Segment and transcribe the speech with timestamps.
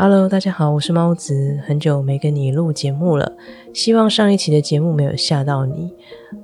[0.00, 3.32] Hello，大家好，我是猫子，很久没跟你录节目了，
[3.74, 5.92] 希望上一期的节目没有吓到你。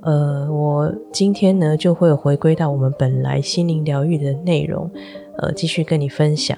[0.01, 4.91] 呃，我今天呢就会回归到我们本来心灵疗愈的内容，
[5.37, 6.57] 呃，继续跟你分享。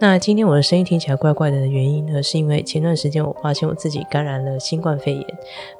[0.00, 5.26] 那今天我的声音听起来怪怪的原因呢，是因为前段时间我发现我自己感染了新冠肺炎，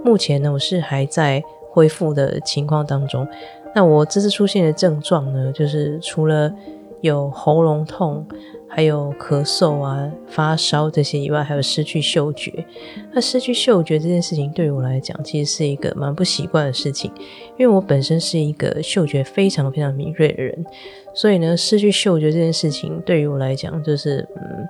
[0.05, 3.27] 目前呢我是还在恢复的情况当中。
[3.75, 6.55] 那我这次出现的症状呢，就是除了
[7.01, 8.27] 有喉咙痛。
[8.69, 12.65] 还有咳嗽啊、发烧这些以外，还有失去嗅觉。
[13.13, 17.11] 那失去嗅觉这件事情，对于我来讲，其实是一个蛮不习惯的事情，
[17.59, 20.65] 因为我本身是一个嗅觉非常非常敏锐的人，
[21.15, 24.69] 所以呢，失去嗅觉这件事情对于我来讲，就是嗯，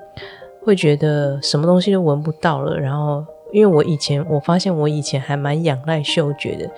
[0.63, 2.79] 会觉得什么东西都闻不到了。
[2.79, 6.71] 然后，因为我以前我发现我以前还蛮仰赖嗅觉的，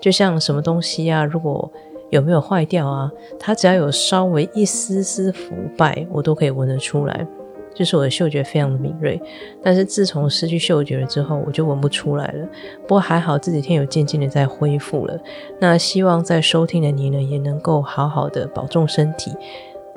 [0.00, 1.72] 就像什么东西啊，如果
[2.10, 3.10] 有没有坏掉啊？
[3.38, 7.26] 它只要有稍微一丝丝腐败，我都可以闻得出来。
[7.74, 9.20] 就是我的嗅觉非常的敏锐。
[9.62, 12.48] 但是自从失去嗅觉了之后，我就闻不出来了。
[12.82, 15.18] 不过还好这几天有渐渐的在恢复了。
[15.60, 19.30] 那希望在收听的你呢，也能够好好的保重身体。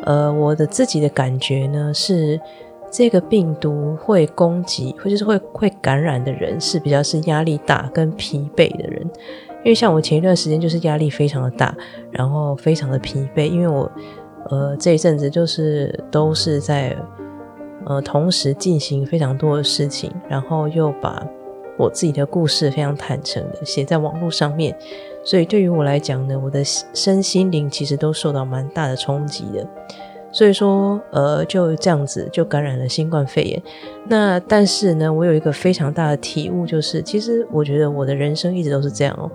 [0.04, 2.38] 呃，我的自己的感觉呢，是
[2.92, 9.10] 这个病毒会攻击或者是会会感染的人，是比较是压力大跟疲惫的人。
[9.60, 11.76] 因为像我前一段时间就是压力非常的大，
[12.12, 13.92] 然后非常的疲惫，因为我
[14.50, 16.96] 呃这一阵子就是都是在
[17.86, 21.26] 呃同时进行非常多的事情，然后又把
[21.78, 24.78] 我自己的故事非常坦诚的写在网络上面，
[25.24, 29.68] 所以对于我来讲呢，我的身心灵其实都受到蛮大的冲击的。
[30.32, 33.62] 所以说，呃，就这样子就感染了新冠肺炎。
[34.08, 39.30] 那但是呢，我有一个非常大的体悟，就是其实我觉得我的人生一直都是这样哦。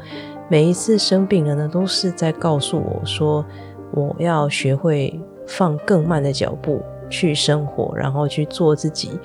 [0.48, 3.45] 每一次生病了呢，都是在告诉我说，
[3.92, 6.80] 我要学会放更慢的脚步
[7.11, 9.18] 去生活，然后去做自己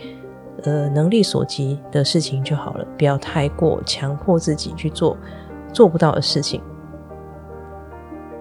[0.64, 5.16] 呃能力所及的事情就好了，不要太过强迫自己去做
[5.72, 6.62] 做不到的事情。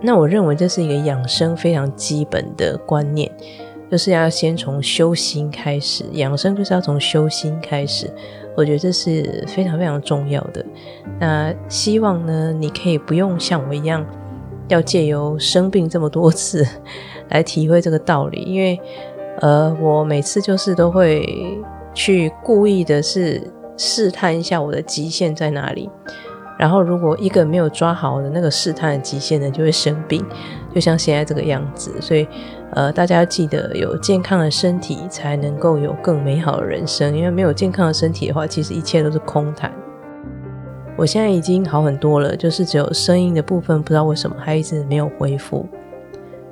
[0.01, 3.31] 那我认为这是一个养生非常基本的观念，
[3.91, 6.05] 就是要先从修心开始。
[6.13, 8.09] 养生就是要从修心开始，
[8.57, 10.65] 我觉得这是非常非常重要的。
[11.19, 14.07] 那希望呢，你可以不用像我一样，
[14.69, 16.65] 要借由生病这么多次
[17.31, 18.81] 来体会这个道理，因为
[19.41, 21.59] 呃，我每次就是都会
[21.93, 23.43] 去故意的是
[23.77, 25.91] 试探一下我的极限在哪里。
[26.59, 30.25] 然后，如果一个没有抓好的那个试探的极限呢，就会生病，
[30.75, 31.93] 就像现在这个样子。
[32.01, 32.27] 所以，
[32.73, 37.17] 呃，大家要记得有健康的身体，才能够有更美好的人生。
[37.17, 39.73] 因为没有健康的身体的话，其实一切都是空谈。
[40.97, 45.65] 我现在已经好很多了，就是只有声音的部分，不知道为什么还一直没有恢复。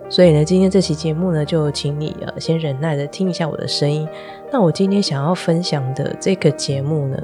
[0.08, 4.08] 所以呢，今天这期节目呢，就请你呃先忍耐的听一下我的声音。
[4.52, 7.18] 那我今天想要分享的这个节目呢，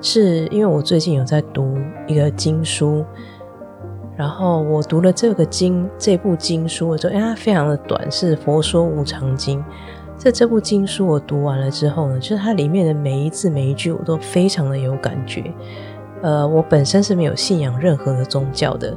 [0.00, 1.76] 是因为我最近有在读
[2.06, 3.04] 一个经书，
[4.16, 9.58] 然后我读了这个经这部经书，我说哎它非常的短，是《佛说无常经》。
[10.16, 15.52] 在这部经书我读完了之后呢，就是它里面的每一字每一句，我都非常的有感觉。
[16.22, 18.96] 呃，我本身是没有信仰任何的宗教的。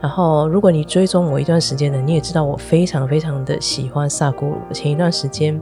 [0.00, 4.56] 然后，如果你追踪我一段时间的，你也知道我非常非常的喜欢萨古鲁。
[4.72, 5.60] 前一段时间，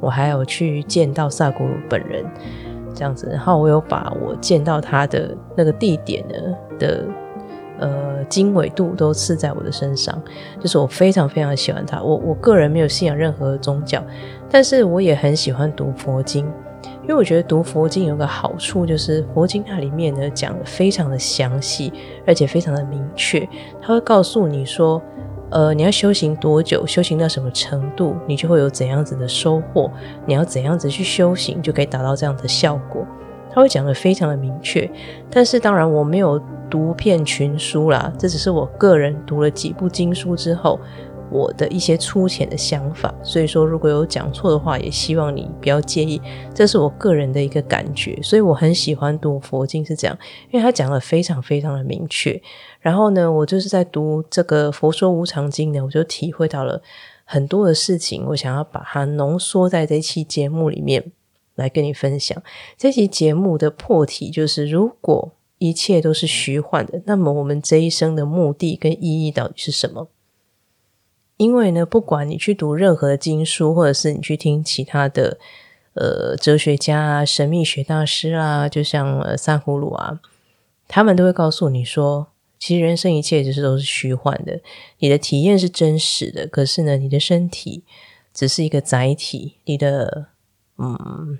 [0.00, 2.24] 我还有去见到萨古鲁本人，
[2.94, 3.28] 这样子。
[3.30, 6.34] 然后我有把我见到他的那个地点呢
[6.78, 7.04] 的
[7.78, 10.20] 呃经纬度都刺在我的身上，
[10.58, 12.02] 就是我非常非常喜欢他。
[12.02, 14.02] 我我个人没有信仰任何宗教，
[14.50, 16.50] 但是我也很喜欢读佛经。
[17.04, 21.92] 因为我觉得读佛经有个好处，就是佛经它里面呢讲的非常的详细，
[22.26, 23.46] 而且非常的明确。
[23.82, 25.02] 它会告诉你说，
[25.50, 29.90] 呃，你要修行多久，修行到什么程度，你就会有怎样子的收获。
[30.24, 33.06] 你要怎样子去修行，就可以达到这样的效果。
[33.52, 34.90] 他会讲的非常的明确。
[35.30, 36.40] 但是当然我没有
[36.70, 40.80] 读遍群书啦，这只是我个人读了几部经书之后。
[41.34, 46.22] 我的一些粗浅的想法，所以说如果有讲错的话，也希望你不要介意，
[46.54, 48.16] 这是我个人的一个感觉。
[48.22, 50.16] 所以我很喜欢读佛经是这样，
[50.52, 52.40] 因为他讲的非常非常的明确。
[52.78, 56.80] 然后呢，我就是在读这个《佛说无常经》呢，我就体会到了
[57.24, 58.24] 很多的事情。
[58.28, 61.10] 我想要把它浓缩在这期节目里面
[61.56, 62.40] 来跟你分享。
[62.78, 70.08] 这期节目的破题就是：如果一切都是虚幻的，那么我们这一生的目的跟意义到底是什么？
[71.36, 75.38] 因为呢，不管你去读任何的经书，或者是你去听其他的
[75.94, 80.20] 呃哲学家啊、神秘学大师啊，就像呃三葫芦啊，
[80.86, 82.28] 他们都会告诉你说，
[82.58, 84.60] 其实人生一切就是都是虚幻的，
[84.98, 87.82] 你的体验是真实的，可是呢，你的身体
[88.32, 90.26] 只是一个载体，你的
[90.78, 91.38] 嗯，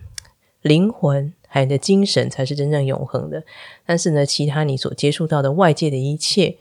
[0.63, 3.45] 灵魂还有你的精神才是真正永恒的。
[3.87, 6.57] 但是呢，其他你所接触到的外界的一切，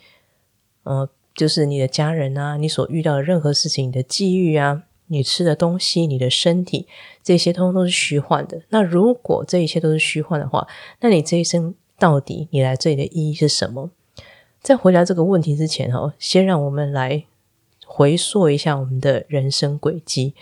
[0.83, 6.87] 呃，就是你的家人啊，你所遇到的任何事情，你的际遇啊，你吃的东西，你的身体，
[7.23, 8.61] 这些通通都是虚幻的。
[8.69, 10.67] 那如果这一切都是虚幻的话，
[11.01, 13.89] 那你这一生到底你来这里的意义是什么？
[14.61, 17.25] 在回答这个问题之前，哈，先让我们来
[17.85, 20.33] 回溯一下我们的人生轨迹。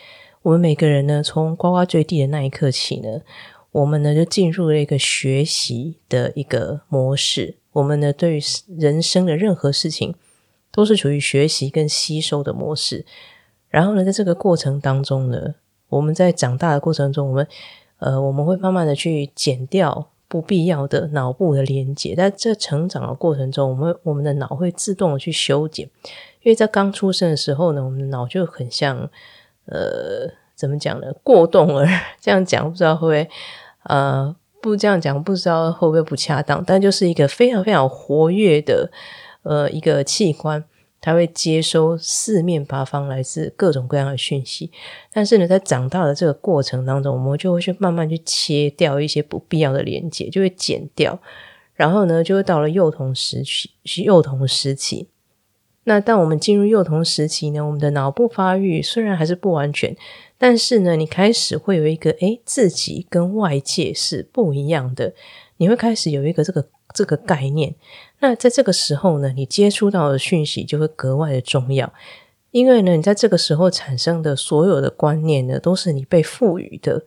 [0.43, 3.21] 我们每个人呢，从呱呱坠地的那一刻起呢，
[3.71, 7.55] 我们呢就进入了一个学习的一个模式。
[7.73, 8.41] 我们呢，对于
[8.77, 10.15] 人生的任何事情，
[10.71, 13.05] 都是处于学习跟吸收的模式。
[13.69, 15.55] 然后呢，在这个过程当中呢，
[15.89, 17.47] 我们在长大的过程中，我们
[17.99, 20.07] 呃，我们会慢慢的去减掉。
[20.31, 25.85] 不必要的脑部的连接，在这成长的过程中，我们我们的脑会自动的去修剪，
[26.41, 28.97] 因为在刚出生的时候呢，我们的脑就很像，
[29.65, 31.07] 呃，怎么讲呢？
[31.21, 31.85] 过动儿
[32.21, 33.29] 这样讲，不知道会不会，
[33.83, 38.89] 呃，不这样讲，不知道会不会不恰当，但就是一个非常非常活跃的，
[39.43, 40.63] 呃，一个器官。
[41.03, 44.69] 它会接收四面八方来自各种各样的讯息，
[45.11, 51.19] 但是呢，在长大的这个过程当中，我们就会去慢慢去切掉一些不必要的连接，就会剪掉。
[51.73, 55.07] 然后呢，就会到了幼童时期，是幼童时期。
[55.85, 59.97] 那当我们进入幼童时期呢，我们的脑部发育虽然还是不完全，
[60.37, 65.15] 但是呢，你开始会有一个诶，自己跟外界是不一样的，
[65.57, 67.75] 你会开始有一个这个这个概念。
[68.19, 71.91] 那在这个时候呢，你接触到的讯息就会格外的重要，
[72.51, 77.03] 因为呢，你在这个时候产生的所有的观念呢，都是你被赋予的，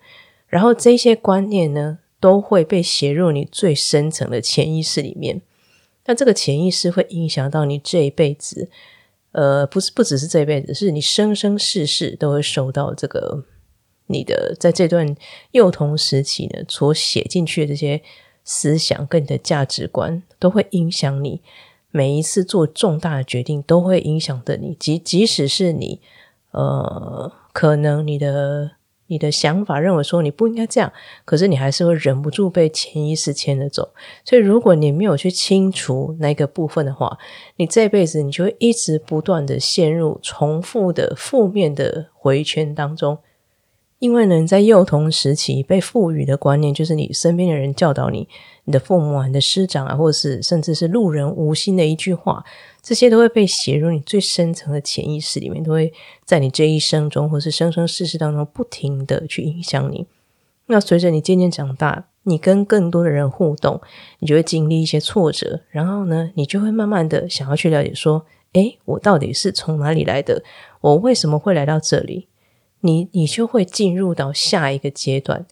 [0.48, 5.40] 然后这些观念呢，都会被写入你最深层的潜意识里面。
[6.06, 8.68] 那这个潜意识会影响到你这一辈子，
[9.32, 13.44] 呃，不是不只是这一辈子，是你生生世世都会受到这个
[14.08, 15.14] 你的在这段
[15.52, 18.02] 幼童时期呢所写进去的这些。
[18.44, 21.40] 思想跟你的价值观都会影响你
[21.90, 24.76] 每一次做重大的决定，都会影响的你。
[24.78, 26.00] 即即使是你，
[26.50, 28.72] 呃，可能你的
[29.06, 30.92] 你的想法认为说你不应该这样，
[31.24, 33.90] 可是你还是会忍不住被潜意识牵着走。
[34.24, 37.16] 所以，如果你没有去清除那个部分的话，
[37.56, 43.18] 你这辈子你就会一直不断的陷入重复的负面的回圈当中。
[44.04, 48.28] 因为呢，在幼童时期被赋予的观念，就是你身边的人教导你，
[48.64, 52.44] 你的父母啊、你的师长啊，或者是甚至是路人无心的一句话，
[52.82, 55.90] 这些都会被写入你最深层的潜意识里面，都会
[56.22, 60.06] 在你这一生中，或是生生世世当中，不停的去影响你。
[60.66, 63.80] 那随着你渐渐长大，你跟更多的人互动，
[64.18, 70.44] 你就会经历一些挫折，然后呢，你就会慢慢的想要去了解说，诶，我到底是从哪里来的？
[70.82, 72.28] 我为什么会来到这里？
[72.84, 75.46] 你你就会进入到下一个阶段。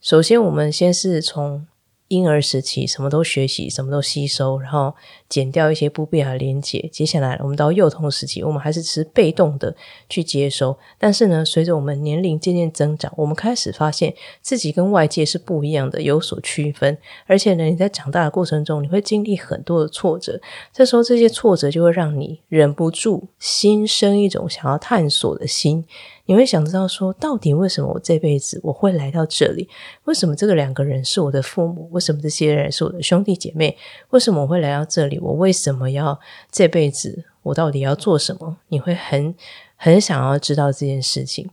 [0.00, 1.66] 首先，我们先是从。
[2.08, 4.94] 婴儿时期什么都学习，什么都吸收，然后
[5.26, 6.86] 减掉一些不必要的连接。
[6.92, 9.74] 接下来，我们到幼童时期，我们还是持被动的
[10.08, 10.76] 去接收。
[10.98, 16.96] 但是呢，随着我们年龄渐渐增长，我们开始发现自己跟外界是不一样的，有所区分。
[17.26, 20.38] 而且呢，你在长大的过程中，你会经历很多的挫折。
[20.74, 25.86] 这时候，这些挫折就会让你忍不住心生一种想要探索的心。
[26.26, 29.68] 你会想知道说，到底为什么我这辈子我会来到这里？
[30.04, 31.88] 为什么这个两个人是我的父母？
[31.92, 33.76] 为什么这些人是我的兄弟姐妹？
[34.10, 35.18] 为什么我会来到这里？
[35.18, 36.18] 我为什么要
[36.50, 37.24] 这辈子？
[37.42, 38.56] 我到底要做什么？
[38.68, 39.34] 你会很
[39.76, 41.50] 很想要知道这件事情。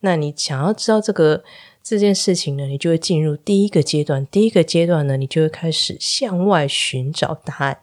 [0.00, 1.44] 那你想要知道这个
[1.82, 2.64] 这件事情呢？
[2.64, 4.26] 你就会进入第一个阶段。
[4.26, 7.80] 第一个阶段呢，你就会开始向外寻找答案。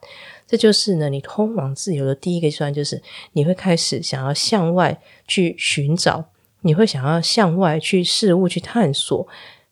[0.47, 6.23] 这就是呢，你通往自由的第一个阶段，就是你会开始想要向外去寻找，
[6.61, 9.27] 你会想要向外去事物去探索。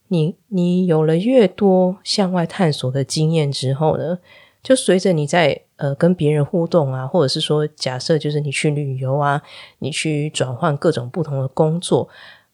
[0.09, 4.19] 你你有了越多向外探索的经验之后呢，
[4.61, 9.41] 就随着你在呃跟别人互动啊，或者是说假设就是你去旅游啊，
[9.79, 12.07] 你去转换各种不同的工作，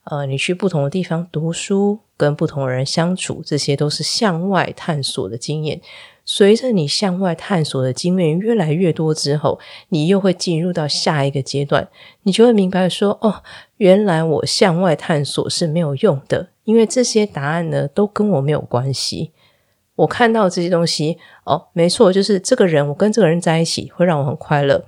[0.05, 5.81] 呃，你去不同的地方读书，跟不同的人相处，这些都是向外探索的经验。
[6.23, 9.59] 随着你向外探索的经验越来越多之后，
[9.89, 11.87] 你又会进入到下一个阶段，
[12.23, 13.43] 你就会明白说：哦，
[13.77, 19.31] 原来我向外探索是没有用的，因为这些答案呢都跟我没有关系。
[19.95, 24.85] 我看到这些东西，哦，没错，就是这个人，我跟这个人在一起会让我很快乐。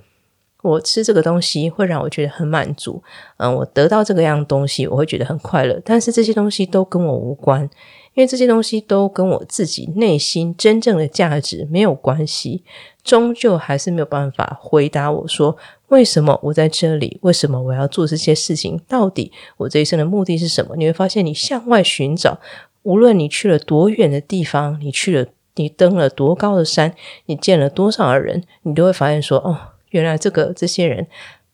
[0.62, 3.02] 我吃这个东西会让我觉得很满足，
[3.36, 5.78] 嗯，我得到这个样东西我会觉得很快乐。
[5.84, 7.68] 但是这些东西都跟我无关。
[8.14, 12.62] 因为这些东西都跟我自己内心真正的价值没有关系，
[13.02, 15.56] 终究还是没有办法回答我说
[15.88, 17.18] 为什么我在这里？
[17.22, 18.80] 为什么我要做这些事情？
[18.88, 20.76] 到底我这一生的目的是什么？
[20.76, 22.38] 你会发现，你向外寻找，
[22.82, 26.94] 无论你去了多远的地方，你去了，你登了多高的山，
[27.26, 29.58] 你见了多少的人，你都会发现说，哦，
[29.90, 31.06] 原来这个这些人，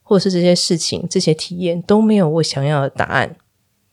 [0.03, 3.37] 或是这些事情、这些体验都没有我想要的答案。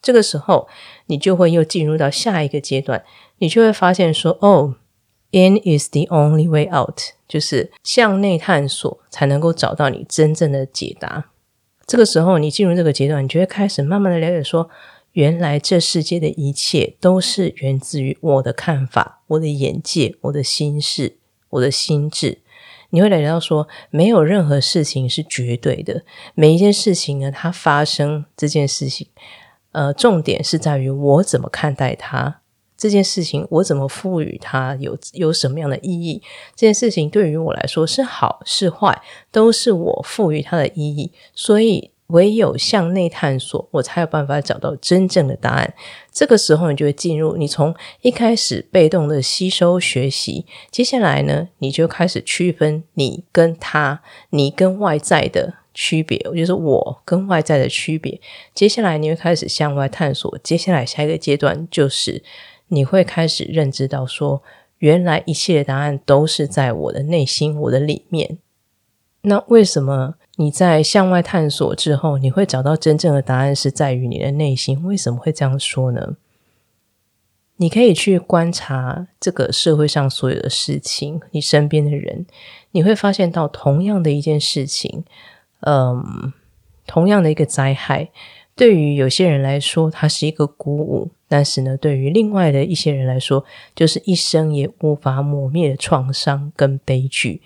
[0.00, 0.68] 这个时候，
[1.06, 3.04] 你就会又进入到下一个阶段，
[3.38, 4.76] 你就会发现说，哦
[5.32, 11.30] ，in is the only way out，就是向内探索才能够找到你真正的解答。
[11.86, 14.70] 这个时候，你进入这个阶段，你就会开始慢慢的了解说。
[15.12, 21.16] 原来这世界的一切都是源自于我的看法、我的眼界、我的心事、
[21.48, 22.38] 我的心智。
[22.90, 26.04] 你会了解到说，没有任何事情是绝对的。
[26.34, 29.08] 每一件事情呢，它发生这件事情，
[29.78, 32.40] 呃，重点是在于我怎么看待它。
[32.76, 36.20] 这件事情我怎么赋予它有有什么样的意义？
[36.56, 41.12] 这件事情对于我来说是好是坏，都是我赋予它的意义。
[41.32, 41.92] 所以。
[42.08, 45.74] 唯有向内探索，我才有办法找到真正的答案。
[46.10, 58.20] 这个时候，你就会进入你从一开始被动的吸收学习，接下来呢，你就开始区分你跟他、你跟外在的区别，就是我跟外在的区别。
[58.52, 60.36] 接下来，你会开始向外探索。
[60.42, 62.20] 接下来，下一个阶段就是
[62.66, 64.42] 你会开始认知到，说
[64.78, 68.38] 原来一切的答案都是在我的内心、我的里面。
[69.22, 70.16] 那为什么？
[70.34, 74.82] 你在向外探索之后，你会找到真正的答案是在于你的内心。
[74.84, 76.16] 为什么会这样说呢？
[77.56, 82.26] 你可以去观察这个社会上所有的事情，你身边的人，
[82.72, 85.04] 你会发现到同样的一件事情，
[85.60, 86.32] 嗯，
[86.86, 88.10] 同样的一个灾害，
[88.54, 97.42] 对于有些人来说，它是一个鼓舞；但是呢，对于另外的一些人来说，就是一生也无法抹灭的创伤跟悲剧。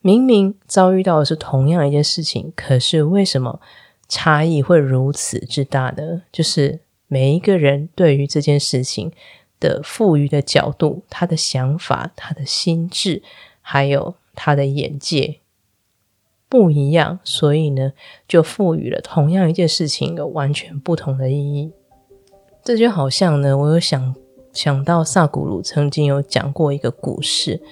[0.00, 3.60] 明明遭遇到的是同样一件事情，可是为什么
[4.08, 6.22] 差异会如此之大呢？
[6.32, 9.12] 就是每一个人对于这件事情
[9.58, 13.22] 的赋予的角度、他的想法、他的心智，
[13.60, 15.40] 还有他的眼界
[16.50, 17.92] 不一样，所以呢，
[18.26, 21.70] 就赋予了同样一件事情有完全不同的意义。
[22.64, 24.14] 这就好像呢，我有想
[24.52, 27.62] 想到萨古鲁曾经有讲过一个故事。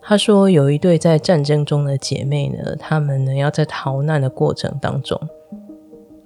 [0.00, 5.20] 他说，有一对在战争中的姐妹呢，她们呢要在逃难的过程当中，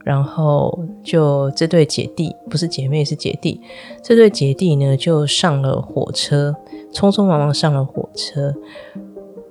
[0.03, 3.61] 然后就这对姐弟不是姐妹是姐弟，
[4.03, 6.57] 这对姐弟呢就上了火车，
[6.91, 8.55] 匆匆忙忙上了火车，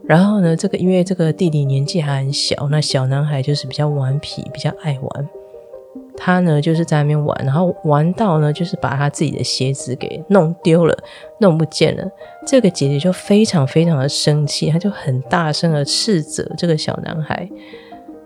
[0.08, 5.30] 然后呢，这个因为这个弟弟年纪还很小，那小男孩就是比较顽皮，比较爱玩。
[6.18, 10.98] 他呢，就是在那边玩，然后玩到呢，就是把他自己的鞋子给弄丢了，
[11.40, 12.04] 弄不见了。
[12.48, 17.50] 这个姐姐就非常非常的生气，她就很大声的斥责这个小男孩。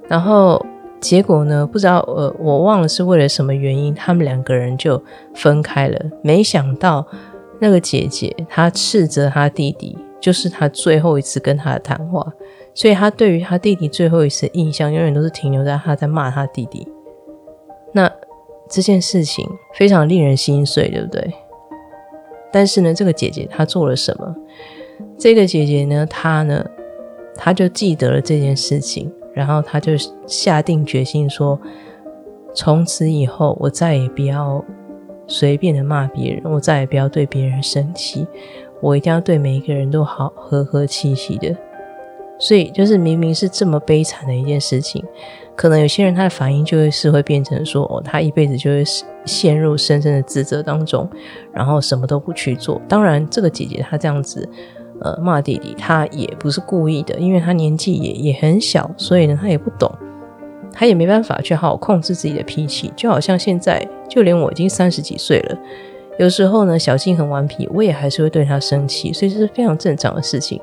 [0.08, 0.64] 然后
[1.00, 5.02] 结果呢，不知道呃，我忘了是为了什么原因，他们两个人就
[5.34, 6.00] 分开了。
[6.22, 7.08] 没想到
[7.60, 12.34] 那个姐姐她斥责她弟弟，就是他最后一次跟他的谈话，
[12.74, 16.88] 所以他对于他弟弟最后一次印象，永远都是停留在他在骂他弟弟。
[17.94, 18.12] 那
[18.70, 21.34] 这件事情非常令人心碎，对不对？
[22.52, 24.36] 但是呢，这个姐姐她做了什么？
[25.18, 26.66] 这个姐姐呢，她呢，
[27.36, 29.94] 她就记得了这件事情，然后她就
[30.28, 31.60] 下定决心说：
[32.54, 34.64] 从此以后，我再也不要
[35.28, 38.28] 随便的骂别人，我再也不要对别人生气，
[38.82, 41.56] 我一定要对每一个人都好和和气气的。
[42.42, 45.04] 所以，就是明明是这么悲惨的一件事情。
[45.58, 48.82] 可能有些人他的反应就会是会变成说，哦，他一辈子就会
[49.26, 51.10] 陷入深深的自责当中，
[51.52, 52.82] 然后什么都不去做。
[52.88, 54.48] 当然，这个姐姐她这样子，
[55.02, 59.94] 呃，骂弟弟，她也不是故意的，因为她年纪也也很小，所以呢，她也不懂，
[60.72, 62.94] 她也没办法去好好控制自己的脾气。
[62.96, 65.58] 就好像现在，就连我已经三十几岁了，
[66.20, 70.62] 有时候呢，小静很顽皮，我也还是会对她生气，所以这是非常正常的事情。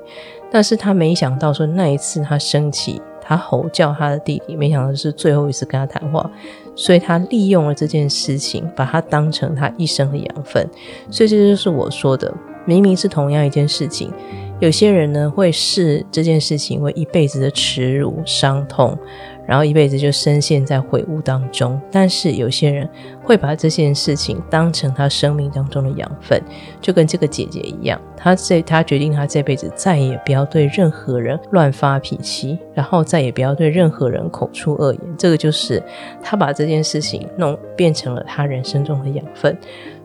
[0.50, 3.02] 但是她没想到说那一次她生气。
[3.28, 6.30] 他吼叫他的弟弟，没想到是最后一次跟他谈话，
[6.76, 10.64] 所以他利用了这件事情，把他当成他一生的养分。
[11.10, 12.32] 所以这就是我说的，
[12.64, 14.12] 明明是同样一件事情，
[14.58, 18.98] 有些人呢会视这件事情为一辈子的耻辱、伤痛。
[19.46, 22.88] 然后一辈子就深陷在悔悟当中，但是有些人
[23.22, 26.42] 会把这件事情当成他生命当中的养分，
[26.80, 35.00] 就跟这个姐姐一样，她这她决定她这辈子再也不要对任何人乱发脾气，然后再也不要对任何人口出恶言。
[35.16, 35.80] 这个就是
[36.20, 39.56] 她把这件事情弄变成了她人生中的养分。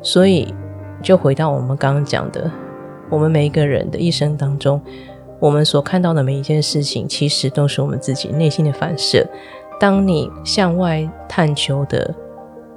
[0.03, 0.53] 所以
[1.01, 2.47] 就回到我们刚刚讲的，
[3.11, 4.81] 我们每一个人的一生当中。
[5.39, 9.25] 我们所看到的每一件事情，其实都是我们自己内心的反射。
[9.79, 12.13] 当你向外探求的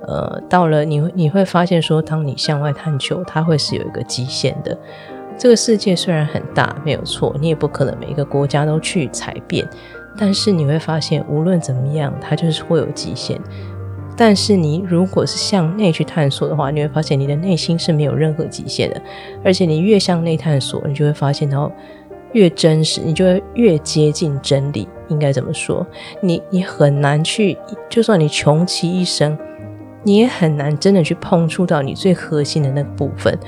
[0.07, 4.77] 呃，到了你你会发现说，当你向外探求，它会是有一个极限的。
[5.37, 9.69] 这个世界虽然很大，没有错，你也不可能每一个国家都去踩遍，
[10.17, 13.39] 但是你会发现，无论怎么样，它就是会有极限。
[14.17, 19.03] 但是你如果是向内去探索的话，你会发现你的内心是没有任何极限的，
[19.43, 21.71] 而且你越向内探索，你就会发现，然后
[22.33, 24.89] 越真实，你就会越接近真理。
[25.09, 25.87] 应该怎么说？
[26.21, 27.59] 你你很难去，
[27.91, 29.37] 就算你穷其一生，
[30.03, 33.39] 你也很难真的去碰触到你最核心的那个部分。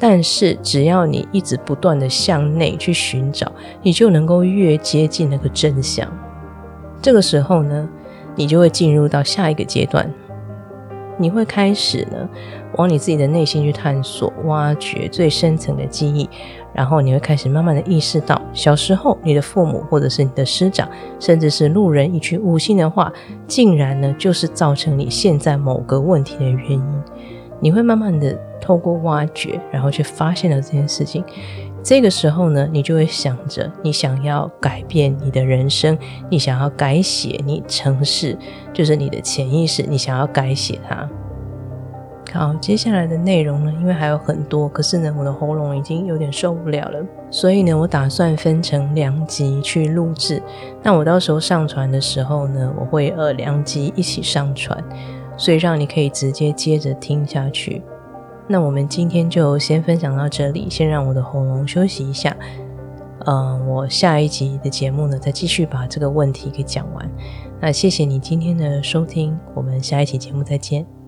[0.00, 3.52] 但是只要你一直不断的向内去寻找，
[3.82, 6.10] 你就能够越接近那个真相。
[7.02, 7.88] 这个时候呢？
[8.34, 10.12] 你就会进入到下一个阶段，
[11.18, 12.28] 你会开始呢，
[12.76, 16.28] 往你自己的内心去探索、挖掘最深层的记忆，
[16.72, 20.88] 然后你会开始慢慢的意识到，小时候你的父母或者是你的师长，
[21.20, 23.12] 甚至是路人一句无心的话，
[23.46, 27.02] 竟然呢就是造成你现在某个问题的原因。
[27.60, 31.24] 你会慢慢的透过挖掘，然后去发现了这件事情。
[31.84, 35.98] 这个时候呢，你就会想着，你想要改变你的人生，
[36.30, 38.38] 你想要改写你城市，
[38.72, 41.06] 就是你的潜意识，你想要改写它。
[42.32, 50.42] 好，接下来的内容呢，因为还有很多，可是呢，我的喉咙已经有点受不了了，所以呢，我打算分成两集去录制。
[50.82, 54.82] 那我到时候上传的时候呢，我会呃两集一起上传，
[55.36, 57.82] 所以让你可以直接接着听下去。
[58.46, 62.36] 那我们今天就先分享到这里，先让我的喉咙休息一下。
[63.26, 67.10] 嗯，我下一集的节目呢，再继续把这个问题给讲完。
[67.60, 71.03] 那谢谢你今天的收听，我们下一期节目再见。